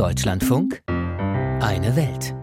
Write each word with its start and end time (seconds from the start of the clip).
Deutschlandfunk 0.00 0.82
Eine 0.86 1.94
Welt. 1.96 2.34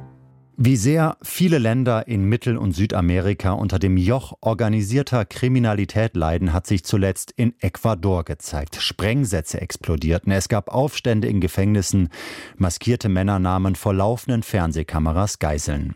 Wie 0.57 0.75
sehr 0.75 1.17
viele 1.21 1.57
Länder 1.57 2.07
in 2.07 2.23
Mittel- 2.23 2.57
und 2.57 2.73
Südamerika 2.73 3.53
unter 3.53 3.79
dem 3.79 3.97
Joch 3.97 4.33
organisierter 4.41 5.25
Kriminalität 5.25 6.15
leiden, 6.15 6.51
hat 6.51 6.67
sich 6.67 6.83
zuletzt 6.83 7.31
in 7.35 7.53
Ecuador 7.59 8.25
gezeigt. 8.25 8.77
Sprengsätze 8.79 9.61
explodierten, 9.61 10.31
es 10.31 10.49
gab 10.49 10.69
Aufstände 10.69 11.27
in 11.27 11.41
Gefängnissen, 11.41 12.09
maskierte 12.57 13.09
Männer 13.09 13.39
nahmen 13.39 13.75
vor 13.75 13.93
laufenden 13.93 14.43
Fernsehkameras 14.43 15.39
Geiseln. 15.39 15.95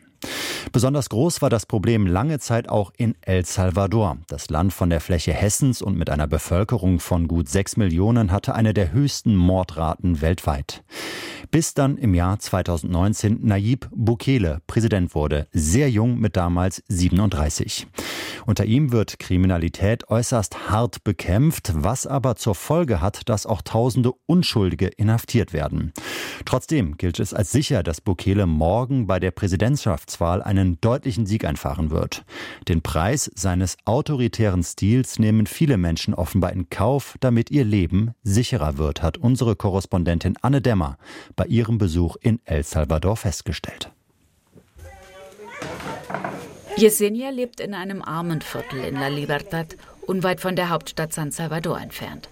Besonders 0.72 1.10
groß 1.10 1.42
war 1.42 1.50
das 1.50 1.66
Problem 1.66 2.06
lange 2.06 2.40
Zeit 2.40 2.70
auch 2.70 2.92
in 2.98 3.16
El 3.22 3.46
Salvador. 3.46 4.18
Das 4.28 4.50
Land 4.50 4.74
von 4.74 4.90
der 4.90 5.02
Fläche 5.02 5.34
Hessens 5.34 5.82
und 5.82 5.98
mit 5.98 6.10
einer 6.10 6.28
Bevölkerung 6.28 7.00
von 7.00 7.28
gut 7.28 7.50
sechs 7.50 7.78
Millionen 7.78 8.32
hatte 8.32 8.56
eine 8.56 8.74
der 8.74 8.92
höchsten 8.92 9.36
Mordraten 9.36 10.22
weltweit. 10.22 10.84
Bis 11.52 11.74
dann 11.74 11.98
im 11.98 12.14
Jahr 12.14 12.40
2019 12.40 13.40
Nayib 13.46 13.90
Bukele 13.94 14.62
Präsident 14.68 15.14
wurde, 15.14 15.50
sehr 15.52 15.90
jung 15.90 16.18
mit 16.18 16.38
damals 16.38 16.82
37. 16.88 17.88
Unter 18.46 18.66
ihm 18.66 18.92
wird 18.92 19.20
Kriminalität 19.20 20.10
äußerst 20.10 20.70
hart 20.70 21.04
bekämpft, 21.04 21.72
was 21.76 22.08
aber 22.08 22.36
zur 22.36 22.56
Folge 22.56 23.02
hat, 23.02 23.30
dass 23.30 23.46
auch 23.46 23.62
tausende 23.62 24.14
Unschuldige 24.26 24.88
inhaftiert 24.88 25.54
werden. 25.54 25.94
Trotzdem 26.46 26.98
gilt 26.98 27.20
es 27.20 27.34
als 27.34 27.52
sicher, 27.52 27.84
dass 27.84 28.02
Bukele 28.02 28.46
morgen 28.46 29.08
bei 29.08 29.20
der 29.20 29.32
Präsidentschaftswahl 29.32 30.42
einen 30.42 30.80
deutlichen 30.82 31.26
Sieg 31.26 31.46
einfahren 31.46 31.92
wird. 31.92 32.24
Den 32.68 32.82
Preis 32.82 33.32
seines 33.36 33.78
autoritären 33.86 34.64
Stils 34.64 35.20
nehmen 35.20 35.46
viele 35.46 35.78
Menschen 35.78 36.14
offenbar 36.14 36.54
in 36.54 36.70
Kauf, 36.70 37.16
damit 37.20 37.52
ihr 37.52 37.64
Leben 37.64 38.12
sicherer 38.24 38.78
wird, 38.78 39.02
hat 39.02 39.18
unsere 39.18 39.56
Korrespondentin 39.56 40.36
Anne 40.42 40.62
Dämmer 40.62 40.98
bei 41.36 41.46
ihrem 41.46 41.78
Besuch 41.78 42.16
in 42.22 42.40
El 42.46 42.64
Salvador 42.64 43.18
festgestellt. 43.18 43.92
Yesenia 46.82 47.30
lebt 47.30 47.60
in 47.60 47.76
einem 47.76 48.02
Armenviertel 48.02 48.84
in 48.84 48.96
La 48.96 49.08
Libertad, 49.08 49.78
unweit 50.08 50.42
von 50.42 50.56
der 50.56 50.70
Hauptstadt 50.70 51.14
San 51.14 51.30
Salvador 51.30 51.80
entfernt. 51.80 52.28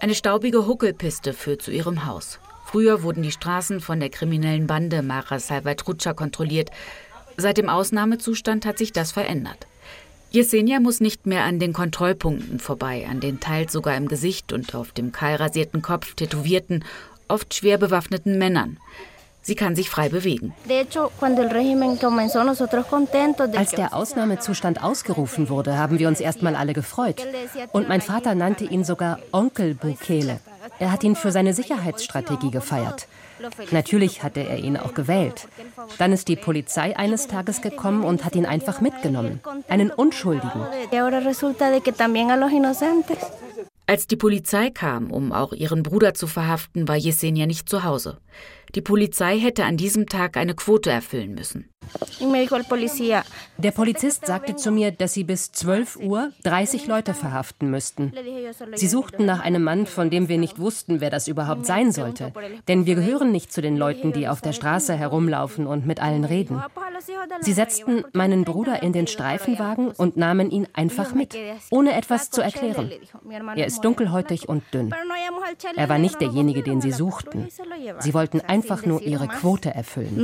Eine 0.00 0.14
staubige 0.14 0.66
Huckelpiste 0.66 1.34
führt 1.34 1.60
zu 1.60 1.70
ihrem 1.70 2.06
Haus. 2.06 2.38
Früher 2.64 3.02
wurden 3.02 3.22
die 3.22 3.32
Straßen 3.32 3.82
von 3.82 4.00
der 4.00 4.08
kriminellen 4.08 4.66
Bande 4.66 5.02
Mara 5.02 5.38
Salvatrucha 5.38 6.14
kontrolliert. 6.14 6.70
Seit 7.36 7.58
dem 7.58 7.68
Ausnahmezustand 7.68 8.64
hat 8.64 8.78
sich 8.78 8.92
das 8.92 9.12
verändert. 9.12 9.66
Yesenia 10.32 10.80
muss 10.80 11.00
nicht 11.00 11.26
mehr 11.26 11.44
an 11.44 11.58
den 11.58 11.74
Kontrollpunkten 11.74 12.60
vorbei, 12.60 13.06
an 13.10 13.20
den 13.20 13.40
teils 13.40 13.74
sogar 13.74 13.94
im 13.98 14.08
Gesicht 14.08 14.54
und 14.54 14.74
auf 14.74 14.92
dem 14.92 15.12
kahlrasierten 15.12 15.82
Kopf 15.82 16.14
tätowierten, 16.14 16.82
oft 17.28 17.52
schwer 17.52 17.76
bewaffneten 17.76 18.38
Männern. 18.38 18.78
Sie 19.42 19.54
kann 19.56 19.74
sich 19.74 19.90
frei 19.90 20.08
bewegen. 20.08 20.54
Als 23.56 23.70
der 23.72 23.94
Ausnahmezustand 23.94 24.82
ausgerufen 24.82 25.48
wurde, 25.48 25.76
haben 25.76 25.98
wir 25.98 26.08
uns 26.08 26.20
erstmal 26.20 26.54
alle 26.54 26.72
gefreut. 26.72 27.26
Und 27.72 27.88
mein 27.88 28.00
Vater 28.00 28.34
nannte 28.34 28.64
ihn 28.64 28.84
sogar 28.84 29.18
Onkel 29.32 29.74
Bukele. 29.74 30.40
Er 30.78 30.92
hat 30.92 31.02
ihn 31.02 31.16
für 31.16 31.32
seine 31.32 31.54
Sicherheitsstrategie 31.54 32.50
gefeiert. 32.50 33.08
Natürlich 33.72 34.22
hatte 34.22 34.40
er 34.40 34.58
ihn 34.58 34.76
auch 34.76 34.94
gewählt. 34.94 35.48
Dann 35.98 36.12
ist 36.12 36.28
die 36.28 36.36
Polizei 36.36 36.96
eines 36.96 37.26
Tages 37.26 37.60
gekommen 37.60 38.04
und 38.04 38.24
hat 38.24 38.36
ihn 38.36 38.46
einfach 38.46 38.80
mitgenommen. 38.80 39.40
Einen 39.68 39.90
Unschuldigen. 39.90 40.66
Als 43.86 44.06
die 44.06 44.16
Polizei 44.16 44.70
kam, 44.70 45.10
um 45.10 45.32
auch 45.32 45.52
ihren 45.52 45.82
Bruder 45.82 46.14
zu 46.14 46.26
verhaften, 46.26 46.86
war 46.86 46.96
Yesenia 46.96 47.46
nicht 47.46 47.68
zu 47.68 47.82
Hause. 47.82 48.18
Die 48.74 48.80
Polizei 48.80 49.38
hätte 49.38 49.64
an 49.64 49.76
diesem 49.76 50.06
Tag 50.06 50.36
eine 50.36 50.54
Quote 50.54 50.90
erfüllen 50.90 51.34
müssen. 51.34 51.68
Der 53.58 53.70
Polizist 53.70 54.26
sagte 54.26 54.56
zu 54.56 54.70
mir, 54.70 54.92
dass 54.92 55.12
sie 55.12 55.24
bis 55.24 55.52
12 55.52 55.96
Uhr 55.96 56.32
30 56.44 56.86
Leute 56.86 57.12
verhaften 57.12 57.70
müssten. 57.70 58.12
Sie 58.74 58.88
suchten 58.88 59.26
nach 59.26 59.40
einem 59.40 59.62
Mann, 59.62 59.86
von 59.86 60.08
dem 60.08 60.28
wir 60.28 60.38
nicht 60.38 60.58
wussten, 60.58 61.00
wer 61.00 61.10
das 61.10 61.28
überhaupt 61.28 61.66
sein 61.66 61.92
sollte. 61.92 62.32
Denn 62.68 62.86
wir 62.86 62.94
gehören 62.94 63.32
nicht 63.32 63.52
zu 63.52 63.60
den 63.60 63.76
Leuten, 63.76 64.12
die 64.12 64.28
auf 64.28 64.40
der 64.40 64.52
Straße 64.52 64.94
herumlaufen 64.94 65.66
und 65.66 65.86
mit 65.86 66.00
allen 66.00 66.24
reden. 66.24 66.62
Sie 67.40 67.52
setzten 67.52 68.04
meinen 68.12 68.44
Bruder 68.44 68.82
in 68.82 68.92
den 68.92 69.06
Streifenwagen 69.06 69.90
und 69.90 70.16
nahmen 70.16 70.50
ihn 70.50 70.68
einfach 70.72 71.14
mit, 71.14 71.36
ohne 71.70 71.94
etwas 71.94 72.30
zu 72.30 72.40
erklären. 72.40 72.90
Er 73.56 73.66
ist 73.66 73.84
dunkelhäutig 73.84 74.48
und 74.48 74.62
dünn. 74.72 74.94
Er 75.76 75.88
war 75.88 75.98
nicht 75.98 76.20
derjenige, 76.20 76.62
den 76.62 76.80
sie 76.80 76.92
suchten. 76.92 77.48
Sie 77.98 78.14
wollten 78.14 78.40
einfach 78.40 78.61
nur 78.84 79.02
ihre 79.02 79.28
Quote 79.28 79.74
erfüllen. 79.74 80.20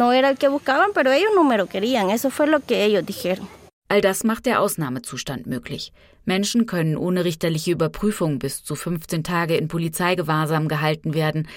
All 3.89 4.01
das 4.03 4.23
macht 4.23 4.45
der 4.47 4.61
Ausnahmezustand 4.61 5.47
möglich. 5.47 5.93
Menschen 6.27 6.67
können 6.67 6.97
ohne 6.97 7.25
richterliche 7.25 7.73
Überprüfung 7.73 8.39
bis 8.39 8.63
zu 8.63 8.75
15 8.75 9.25
Tage 9.25 9.57
in 9.57 9.69
Polizeigewahrsam 9.69 10.69
gehalten 10.69 11.15
werden. 11.15 11.49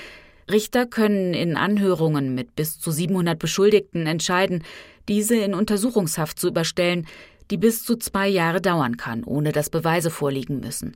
Richter 0.50 0.86
können 0.86 1.34
in 1.34 1.58
Anhörungen 1.58 2.34
mit 2.34 2.56
bis 2.56 2.80
zu 2.80 2.90
700 2.92 3.38
Beschuldigten 3.38 4.08
entscheiden, 4.08 4.64
diese 5.10 5.36
in 5.36 5.54
Untersuchungshaft 5.54 6.40
zu 6.40 6.48
überstellen, 6.48 7.06
die 7.52 7.58
bis 7.58 7.84
zu 7.84 7.98
zwei 7.98 8.30
Jahre 8.30 8.62
dauern 8.62 8.96
kann, 8.96 9.26
ohne 9.26 9.52
dass 9.52 9.70
Beweise 9.70 10.10
vorliegen 10.10 10.62
müssen. 10.62 10.96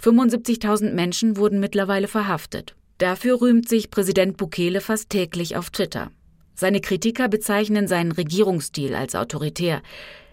75.000 0.00 0.92
Menschen 0.92 1.36
wurden 1.36 1.58
mittlerweile 1.58 2.06
verhaftet. 2.06 2.76
Dafür 3.00 3.40
rühmt 3.40 3.66
sich 3.66 3.90
Präsident 3.90 4.36
Bukele 4.36 4.82
fast 4.82 5.08
täglich 5.08 5.56
auf 5.56 5.70
Twitter. 5.70 6.10
Seine 6.54 6.82
Kritiker 6.82 7.28
bezeichnen 7.28 7.88
seinen 7.88 8.12
Regierungsstil 8.12 8.94
als 8.94 9.14
autoritär. 9.14 9.80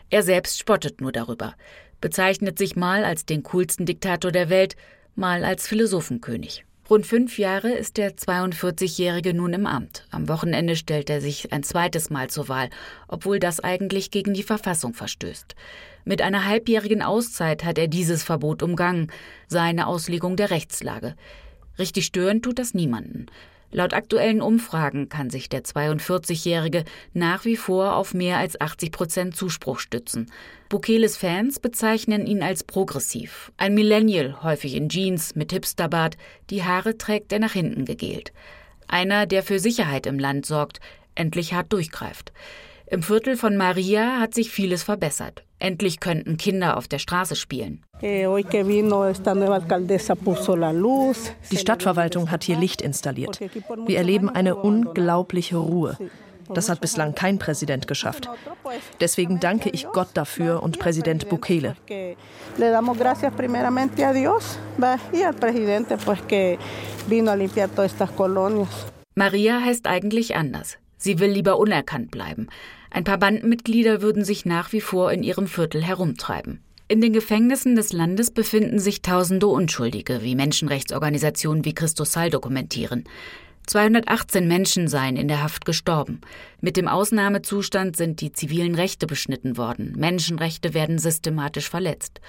Er 0.10 0.22
selbst 0.22 0.60
spottet 0.60 1.00
nur 1.00 1.14
darüber, 1.14 1.56
bezeichnet 2.02 2.58
sich 2.58 2.76
mal 2.76 3.06
als 3.06 3.26
den 3.26 3.44
coolsten 3.44 3.86
Diktator 3.86 4.34
der 4.34 4.50
Welt, 4.50 4.76
mal 5.16 5.46
als 5.46 5.66
Philosophenkönig. 5.66 6.66
Rund 6.90 7.06
fünf 7.06 7.40
Jahre 7.40 7.72
ist 7.72 7.96
der 7.96 8.18
42-Jährige 8.18 9.34
nun 9.34 9.54
im 9.54 9.66
Amt. 9.66 10.06
Am 10.12 10.28
Wochenende 10.28 10.76
stellt 10.76 11.10
er 11.10 11.22
sich 11.22 11.54
ein 11.54 11.64
zweites 11.64 12.10
Mal 12.10 12.30
zur 12.30 12.50
Wahl, 12.50 12.70
obwohl 13.08 13.40
das 13.40 13.62
eigentlich 13.62 14.12
gegen 14.12 14.34
die 14.34 14.44
Verfassung 14.44 14.94
verstößt. 14.94 15.56
Mit 16.04 16.22
einer 16.22 16.46
halbjährigen 16.46 17.02
Auszeit 17.02 17.64
hat 17.64 17.78
er 17.78 17.88
dieses 17.88 18.24
Verbot 18.24 18.62
umgangen, 18.62 19.10
seine 19.48 19.88
Auslegung 19.88 20.36
der 20.36 20.50
Rechtslage. 20.50 21.16
Richtig 21.80 22.06
stören 22.06 22.42
tut 22.42 22.60
das 22.60 22.74
niemanden. 22.74 23.28
Laut 23.72 23.94
aktuellen 23.94 24.42
Umfragen 24.42 25.10
kann 25.10 25.30
sich 25.30 25.50
der 25.50 25.64
42-Jährige 25.64 26.86
nach 27.14 27.44
wie 27.44 27.58
vor 27.58 27.96
auf 27.96 28.14
mehr 28.14 28.38
als 28.38 28.60
80 28.60 28.92
Prozent 28.92 29.36
Zuspruch 29.36 29.80
stützen. 29.80 30.32
Bukeles 30.70 31.18
Fans 31.18 31.60
bezeichnen 31.60 32.26
ihn 32.26 32.42
als 32.42 32.64
progressiv. 32.64 33.52
Ein 33.58 33.74
Millennial, 33.74 34.42
häufig 34.42 34.74
in 34.74 34.88
Jeans, 34.88 35.36
mit 35.36 35.52
Hipsterbart, 35.52 36.16
die 36.50 36.64
Haare 36.64 36.98
trägt 36.98 37.34
er 37.34 37.40
nach 37.40 37.54
hinten 37.54 37.84
gegelt. 37.84 38.32
Einer, 38.88 39.26
der 39.26 39.44
für 39.44 39.60
Sicherheit 39.60 40.06
im 40.06 40.18
Land 40.18 40.46
sorgt, 40.46 40.80
endlich 41.14 41.54
hart 41.54 41.74
durchgreift. 41.74 42.32
Im 42.90 43.04
Viertel 43.04 43.36
von 43.36 43.58
Maria 43.58 44.22
hat 44.22 44.34
sich 44.34 44.50
vieles 44.50 44.84
verbessert. 44.84 45.44
Endlich 45.60 46.00
könnten 46.00 46.38
Kinder 46.38 46.78
auf 46.78 46.88
der 46.88 47.00
Straße 47.00 47.36
spielen. 47.36 47.84
Die 51.52 51.58
Stadtverwaltung 51.58 52.32
hat 52.32 52.46
hier 52.46 52.58
Licht 52.58 52.82
installiert. 52.82 53.42
Wir 53.86 53.98
erleben 53.98 54.30
eine 54.30 54.56
unglaubliche 54.56 55.58
Ruhe. 55.58 55.98
Das 56.54 56.70
hat 56.70 56.80
bislang 56.80 57.14
kein 57.14 57.40
Präsident 57.40 57.88
geschafft. 57.88 58.30
Deswegen 59.02 59.42
danke 59.42 59.70
ich 59.70 59.86
Gott 59.88 60.10
dafür 60.14 60.64
und 60.64 60.80
Präsident 60.80 61.28
Bukele. 61.28 61.76
Maria 69.16 69.60
heißt 69.60 69.88
eigentlich 69.88 70.36
anders. 70.38 70.78
Sie 70.98 71.20
will 71.20 71.30
lieber 71.30 71.60
unerkannt 71.60 72.12
bleiben. 72.12 72.48
Ein 72.90 73.04
paar 73.04 73.18
Bandenmitglieder 73.18 74.02
würden 74.02 74.24
sich 74.24 74.46
nach 74.46 74.74
wie 74.74 74.82
vor 74.82 75.12
in 75.12 75.24
ihrem 75.24 75.48
Viertel 75.48 75.84
herumtreiben. 75.84 76.62
In 76.90 77.02
den 77.02 77.12
Gefängnissen 77.12 77.76
des 77.76 77.92
Landes 77.92 78.32
befinden 78.32 78.80
sich 78.80 79.02
tausende 79.02 79.48
Unschuldige, 79.48 80.24
wie 80.24 80.36
Menschenrechtsorganisationen 80.36 81.66
wie 81.66 81.74
Christosal 81.74 82.30
dokumentieren. 82.30 83.04
218 83.68 84.48
Menschen 84.48 84.88
seien 84.88 85.18
in 85.18 85.28
der 85.28 85.44
Haft 85.44 85.66
gestorben. 85.66 86.22
Mit 86.62 86.78
dem 86.78 86.88
Ausnahmezustand 86.88 87.98
sind 87.98 88.22
die 88.22 88.32
zivilen 88.32 88.76
Rechte 88.76 89.06
beschnitten 89.06 89.58
worden. 89.58 89.94
Menschenrechte 89.98 90.74
werden 90.74 90.98
systematisch 90.98 91.70
verletzt. 91.70 92.22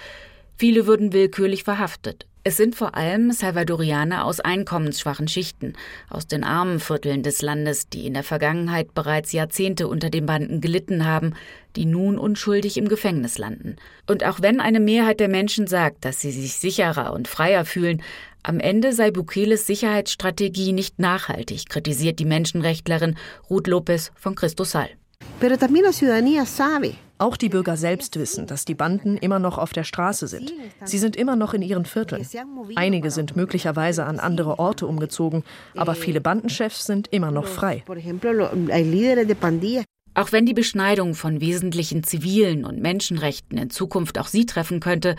Viele 0.59 0.87
würden 0.87 1.13
willkürlich 1.13 1.63
verhaftet. 1.63 2.25
Es 2.43 2.57
sind 2.57 2.75
vor 2.75 2.95
allem 2.95 3.31
Salvadorianer 3.31 4.25
aus 4.25 4.41
einkommensschwachen 4.41 5.29
Schichten, 5.29 5.71
aus 6.09 6.27
den 6.27 6.43
armen 6.43 6.81
Vierteln 6.81 7.23
des 7.23 7.41
Landes, 7.41 7.87
die 7.87 8.05
in 8.05 8.13
der 8.13 8.23
Vergangenheit 8.23 8.93
bereits 8.93 9.31
Jahrzehnte 9.31 9.87
unter 9.87 10.09
den 10.09 10.25
Banden 10.25 10.59
gelitten 10.59 11.05
haben, 11.05 11.33
die 11.77 11.85
nun 11.85 12.17
unschuldig 12.17 12.75
im 12.75 12.89
Gefängnis 12.89 13.37
landen. 13.37 13.77
Und 14.05 14.25
auch 14.25 14.41
wenn 14.41 14.59
eine 14.59 14.81
Mehrheit 14.81 15.21
der 15.21 15.29
Menschen 15.29 15.65
sagt, 15.65 16.03
dass 16.03 16.19
sie 16.19 16.31
sich 16.31 16.55
sicherer 16.55 17.13
und 17.13 17.29
freier 17.29 17.63
fühlen, 17.63 18.03
am 18.43 18.59
Ende 18.59 18.91
sei 18.91 19.11
Bukeles 19.11 19.65
Sicherheitsstrategie 19.65 20.73
nicht 20.73 20.99
nachhaltig, 20.99 21.69
kritisiert 21.69 22.19
die 22.19 22.25
Menschenrechtlerin 22.25 23.15
Ruth 23.49 23.67
Lopez 23.67 24.11
von 24.15 24.35
Christosal. 24.35 24.89
Pero 25.39 25.55
también 25.55 25.85
la 25.85 25.93
ciudadanía 25.93 26.45
sabe 26.45 26.95
auch 27.19 27.37
die 27.37 27.49
Bürger 27.49 27.77
selbst 27.77 28.17
wissen, 28.17 28.47
dass 28.47 28.65
die 28.65 28.75
Banden 28.75 29.17
immer 29.17 29.39
noch 29.39 29.57
auf 29.57 29.73
der 29.73 29.83
Straße 29.83 30.27
sind. 30.27 30.53
Sie 30.85 30.97
sind 30.97 31.15
immer 31.15 31.35
noch 31.35 31.53
in 31.53 31.61
ihren 31.61 31.85
Vierteln. 31.85 32.25
Einige 32.75 33.11
sind 33.11 33.35
möglicherweise 33.35 34.05
an 34.05 34.19
andere 34.19 34.57
Orte 34.57 34.87
umgezogen, 34.87 35.43
aber 35.75 35.95
viele 35.95 36.21
Bandenchefs 36.21 36.85
sind 36.85 37.07
immer 37.09 37.31
noch 37.31 37.45
frei. 37.45 37.83
Auch 40.15 40.31
wenn 40.31 40.45
die 40.45 40.53
Beschneidung 40.53 41.13
von 41.13 41.39
wesentlichen 41.39 42.03
zivilen 42.03 42.65
und 42.65 42.81
Menschenrechten 42.81 43.57
in 43.57 43.69
Zukunft 43.69 44.17
auch 44.17 44.27
sie 44.27 44.45
treffen 44.45 44.79
könnte, 44.79 45.15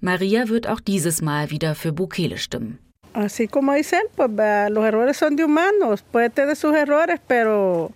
Maria 0.00 0.48
wird 0.48 0.68
auch 0.68 0.80
dieses 0.80 1.22
Mal 1.22 1.50
wieder 1.50 1.74
für 1.74 1.92
Bukele 1.92 2.36
stimmen. 2.36 2.78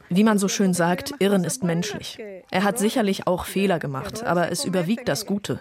Wie 0.09 0.25
man 0.25 0.39
so 0.39 0.47
schön 0.47 0.75
sagt, 0.75 1.13
Irren 1.19 1.43
ist 1.45 1.65
menschlich. 1.65 2.19
Er 2.51 2.63
hat 2.63 2.79
sicherlich 2.79 3.27
auch 3.27 3.45
Fehler 3.45 3.81
gemacht, 3.81 4.25
aber 4.25 4.53
es 4.53 4.65
überwiegt 4.65 5.09
das 5.09 5.27
Gute. 5.27 5.61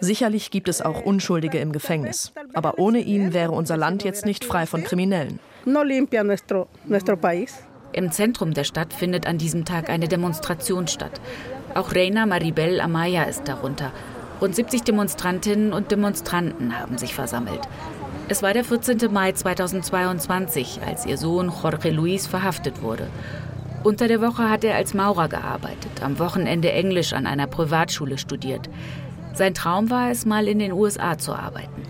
Sicherlich 0.00 0.50
gibt 0.50 0.68
es 0.68 0.82
auch 0.82 1.00
Unschuldige 1.02 1.58
im 1.58 1.72
Gefängnis. 1.72 2.32
Aber 2.54 2.78
ohne 2.78 2.98
ihn 2.98 3.32
wäre 3.32 3.52
unser 3.52 3.76
Land 3.76 4.04
jetzt 4.04 4.26
nicht 4.26 4.44
frei 4.44 4.66
von 4.66 4.84
Kriminellen. 4.84 5.38
Im 7.92 8.10
Zentrum 8.10 8.52
der 8.52 8.64
Stadt 8.64 8.92
findet 8.92 9.26
an 9.26 9.38
diesem 9.38 9.64
Tag 9.64 9.88
eine 9.88 10.08
Demonstration 10.08 10.88
statt. 10.88 11.20
Auch 11.74 11.94
Reina 11.94 12.26
Maribel 12.26 12.80
Amaya 12.80 13.24
ist 13.24 13.46
darunter. 13.48 13.92
Rund 14.40 14.56
70 14.56 14.82
Demonstrantinnen 14.82 15.72
und 15.72 15.92
Demonstranten 15.92 16.78
haben 16.78 16.98
sich 16.98 17.14
versammelt. 17.14 17.60
Es 18.32 18.42
war 18.42 18.54
der 18.54 18.64
14. 18.64 19.12
Mai 19.12 19.32
2022, 19.32 20.80
als 20.86 21.04
ihr 21.04 21.18
Sohn 21.18 21.52
Jorge 21.62 21.90
Luis 21.90 22.26
verhaftet 22.26 22.80
wurde. 22.80 23.08
Unter 23.84 24.08
der 24.08 24.22
Woche 24.22 24.48
hat 24.48 24.64
er 24.64 24.74
als 24.74 24.94
Maurer 24.94 25.28
gearbeitet, 25.28 26.02
am 26.02 26.18
Wochenende 26.18 26.72
Englisch 26.72 27.12
an 27.12 27.26
einer 27.26 27.46
Privatschule 27.46 28.16
studiert. 28.16 28.70
Sein 29.34 29.52
Traum 29.52 29.90
war 29.90 30.10
es, 30.10 30.24
mal 30.24 30.48
in 30.48 30.60
den 30.60 30.72
USA 30.72 31.18
zu 31.18 31.34
arbeiten. 31.34 31.82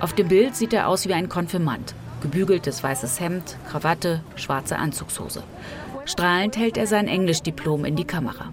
Auf 0.00 0.14
dem 0.14 0.28
Bild 0.28 0.56
sieht 0.56 0.72
er 0.72 0.88
aus 0.88 1.06
wie 1.08 1.12
ein 1.12 1.28
Konfirmand. 1.28 1.94
Gebügeltes 2.22 2.82
weißes 2.82 3.20
Hemd, 3.20 3.58
Krawatte, 3.70 4.22
schwarze 4.34 4.78
Anzugshose. 4.78 5.42
Strahlend 6.06 6.56
hält 6.56 6.78
er 6.78 6.86
sein 6.86 7.06
Englischdiplom 7.06 7.84
in 7.84 7.96
die 7.96 8.06
Kamera. 8.06 8.46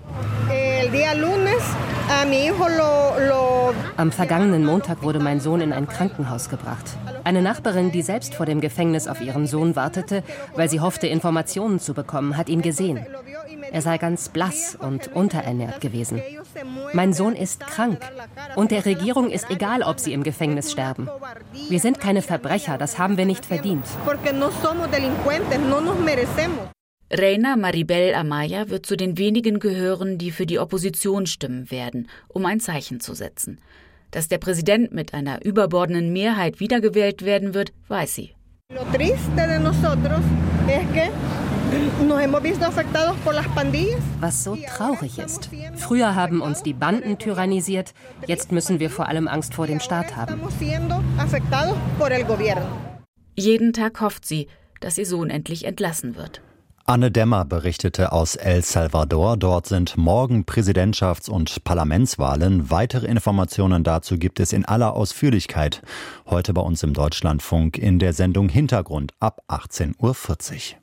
Am 3.96 4.12
vergangenen 4.12 4.66
Montag 4.66 5.04
wurde 5.04 5.20
mein 5.20 5.40
Sohn 5.40 5.62
in 5.62 5.72
ein 5.72 5.88
Krankenhaus 5.88 6.50
gebracht. 6.50 6.98
Eine 7.30 7.44
Nachbarin, 7.44 7.92
die 7.92 8.02
selbst 8.02 8.34
vor 8.34 8.48
dem 8.48 8.60
Gefängnis 8.60 9.08
auf 9.08 9.22
ihren 9.22 9.46
Sohn 9.46 9.76
wartete, 9.76 10.24
weil 10.56 10.68
sie 10.68 10.80
hoffte, 10.80 11.06
Informationen 11.06 11.80
zu 11.80 11.94
bekommen, 11.94 12.36
hat 12.36 12.50
ihn 12.50 12.64
gesehen. 12.64 13.06
Er 13.72 13.84
sei 13.84 14.00
ganz 14.00 14.30
blass 14.30 14.76
und 14.76 15.14
unterernährt 15.14 15.80
gewesen. 15.80 16.24
Mein 16.94 17.14
Sohn 17.14 17.36
ist 17.36 17.60
krank. 17.60 18.00
Und 18.56 18.72
der 18.72 18.84
Regierung 18.84 19.30
ist 19.30 19.48
egal, 19.52 19.84
ob 19.84 20.00
sie 20.00 20.14
im 20.14 20.24
Gefängnis 20.24 20.72
sterben. 20.72 21.08
Wir 21.70 21.80
sind 21.80 22.00
keine 22.00 22.24
Verbrecher, 22.24 22.80
das 22.80 22.98
haben 22.98 23.16
wir 23.16 23.28
nicht 23.28 23.46
verdient. 23.46 23.86
Reina 27.12 27.56
Maribel 27.58 28.16
Amaya 28.16 28.70
wird 28.70 28.88
zu 28.88 28.98
den 28.98 29.20
wenigen 29.20 29.60
gehören, 29.60 30.18
die 30.18 30.32
für 30.32 30.48
die 30.48 30.58
Opposition 30.58 31.28
stimmen 31.28 31.70
werden, 31.70 32.10
um 32.28 32.48
ein 32.48 32.60
Zeichen 32.60 33.00
zu 33.00 33.14
setzen. 33.14 33.60
Dass 34.12 34.28
der 34.28 34.40
Präsident 34.40 34.92
mit 34.92 35.14
einer 35.14 35.46
überbordenden 35.46 36.12
Mehrheit 36.12 36.60
wiedergewählt 36.60 37.24
werden 37.24 37.54
wird, 37.54 37.74
weiß 37.88 38.16
sie. 38.16 38.32
Was 44.20 44.44
so 44.44 44.58
traurig 44.76 45.20
ist. 45.20 45.50
Früher 45.76 46.16
haben 46.16 46.42
uns 46.42 46.64
die 46.64 46.74
Banden 46.74 47.18
tyrannisiert, 47.20 47.94
jetzt 48.26 48.52
müssen 48.52 48.80
wir 48.80 48.90
vor 48.90 49.08
allem 49.08 49.28
Angst 49.28 49.54
vor 49.54 49.68
dem 49.68 49.80
Staat 49.80 50.16
haben. 50.16 50.42
Jeden 53.36 53.74
Tag 53.74 54.02
hofft 54.02 54.26
sie, 54.26 54.48
dass 54.80 54.98
ihr 54.98 55.06
Sohn 55.06 55.30
endlich 55.30 55.66
entlassen 55.66 56.16
wird. 56.16 56.42
Anne 56.90 57.12
Dämmer 57.12 57.46
berichtete 57.46 58.12
aus 58.12 58.36
El 58.36 58.64
Salvador. 58.64 59.38
Dort 59.38 59.68
sind 59.68 59.96
morgen 59.96 60.42
Präsidentschafts- 60.44 61.30
und 61.30 61.64
Parlamentswahlen. 61.64 62.72
Weitere 62.72 63.06
Informationen 63.06 63.84
dazu 63.84 64.18
gibt 64.18 64.40
es 64.40 64.54
in 64.54 64.66
aller 64.66 64.96
Ausführlichkeit 64.96 65.84
heute 66.26 66.52
bei 66.52 66.62
uns 66.62 66.82
im 66.82 66.96
Deutschlandfunk 66.96 67.78
in 67.78 68.00
der 68.00 68.14
Sendung 68.14 68.50
Hintergrund 68.50 69.14
ab 69.20 69.44
18.40 69.50 69.98
Uhr. 70.00 70.80